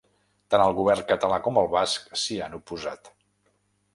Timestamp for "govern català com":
0.77-1.59